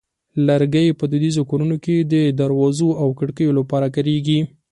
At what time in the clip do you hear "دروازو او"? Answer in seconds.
2.39-3.07